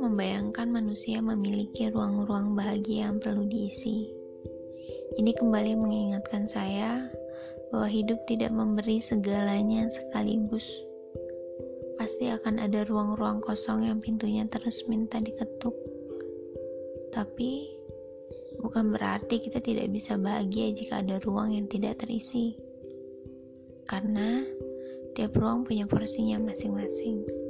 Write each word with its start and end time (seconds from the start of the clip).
membayangkan 0.00 0.72
manusia 0.72 1.20
memiliki 1.20 1.92
ruang-ruang 1.92 2.56
bahagia 2.56 3.12
yang 3.12 3.20
perlu 3.20 3.44
diisi. 3.44 4.08
Ini 5.20 5.36
kembali 5.36 5.76
mengingatkan 5.76 6.48
saya 6.48 7.04
bahwa 7.68 7.84
hidup 7.84 8.16
tidak 8.24 8.48
memberi 8.48 8.96
segalanya 8.96 9.92
sekaligus. 9.92 10.64
Pasti 12.00 12.32
akan 12.32 12.64
ada 12.64 12.88
ruang-ruang 12.88 13.44
kosong 13.44 13.84
yang 13.84 14.00
pintunya 14.00 14.48
terus 14.48 14.80
minta 14.88 15.20
diketuk. 15.20 15.76
Tapi, 17.12 17.68
bukan 18.64 18.96
berarti 18.96 19.36
kita 19.36 19.60
tidak 19.60 19.92
bisa 19.92 20.16
bahagia 20.16 20.72
jika 20.72 21.04
ada 21.04 21.20
ruang 21.20 21.52
yang 21.52 21.68
tidak 21.68 22.00
terisi. 22.00 22.56
Karena 23.84 24.48
tiap 25.12 25.36
ruang 25.36 25.68
punya 25.68 25.84
porsinya 25.84 26.40
masing-masing. 26.40 27.46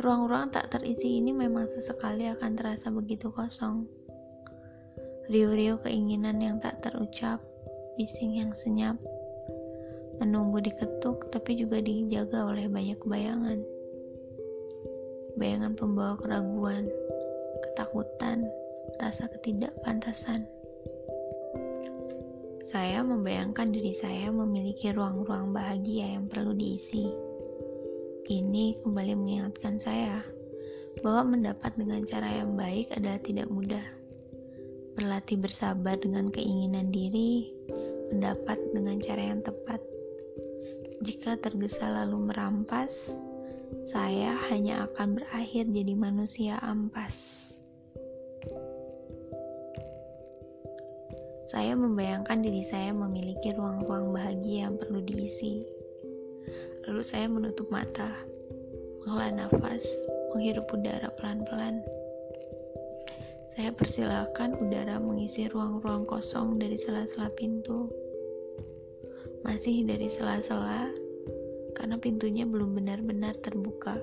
Ruang-ruang 0.00 0.48
tak 0.48 0.72
terisi 0.72 1.20
ini 1.20 1.36
memang 1.36 1.68
sesekali 1.68 2.24
akan 2.24 2.56
terasa 2.56 2.88
begitu 2.88 3.28
kosong. 3.28 3.84
Rio-rio 5.28 5.84
keinginan 5.84 6.40
yang 6.40 6.56
tak 6.64 6.80
terucap, 6.80 7.44
bising 8.00 8.40
yang 8.40 8.56
senyap, 8.56 8.96
menunggu 10.16 10.64
diketuk 10.64 11.28
tapi 11.28 11.60
juga 11.60 11.84
dijaga 11.84 12.48
oleh 12.48 12.72
banyak 12.72 12.96
bayangan. 13.04 13.60
Bayangan 15.36 15.76
pembawa 15.76 16.16
keraguan, 16.16 16.88
ketakutan, 17.68 18.48
rasa 18.96 19.28
ketidakpantasan. 19.28 20.48
Saya 22.64 23.04
membayangkan 23.04 23.68
diri 23.68 23.92
saya 23.92 24.32
memiliki 24.32 24.88
ruang-ruang 24.88 25.52
bahagia 25.52 26.16
yang 26.16 26.32
perlu 26.32 26.56
diisi 26.56 27.31
ini 28.32 28.80
kembali 28.80 29.12
mengingatkan 29.12 29.76
saya 29.76 30.24
bahwa 31.04 31.36
mendapat 31.36 31.76
dengan 31.76 32.00
cara 32.08 32.40
yang 32.40 32.56
baik 32.56 32.88
adalah 32.96 33.20
tidak 33.20 33.52
mudah. 33.52 33.84
Berlatih 34.96 35.36
bersabar 35.36 36.00
dengan 36.00 36.32
keinginan 36.32 36.88
diri, 36.88 37.52
mendapat 38.08 38.56
dengan 38.72 38.96
cara 39.04 39.36
yang 39.36 39.44
tepat. 39.44 39.80
Jika 41.04 41.36
tergesa 41.44 41.92
lalu 41.92 42.32
merampas, 42.32 43.12
saya 43.84 44.36
hanya 44.48 44.88
akan 44.88 45.20
berakhir 45.20 45.68
jadi 45.68 45.92
manusia 45.92 46.56
ampas. 46.64 47.52
Saya 51.52 51.76
membayangkan 51.76 52.40
diri 52.40 52.64
saya 52.64 52.96
memiliki 52.96 53.52
ruang-ruang 53.52 54.14
bahagia 54.14 54.70
yang 54.70 54.80
perlu 54.80 55.04
diisi 55.04 55.81
Lalu 56.88 57.02
saya 57.06 57.30
menutup 57.30 57.70
mata, 57.70 58.10
menghela 59.02 59.46
nafas, 59.46 59.86
menghirup 60.34 60.66
udara 60.74 61.08
pelan-pelan. 61.18 61.78
Saya 63.52 63.70
persilahkan 63.72 64.56
udara 64.58 64.96
mengisi 64.98 65.46
ruang-ruang 65.48 66.08
kosong 66.08 66.56
dari 66.58 66.74
sela-sela 66.74 67.28
pintu. 67.36 67.92
Masih 69.46 69.84
dari 69.84 70.08
sela-sela, 70.08 70.90
karena 71.76 71.96
pintunya 71.98 72.48
belum 72.48 72.74
benar-benar 72.78 73.36
terbuka. 73.42 73.98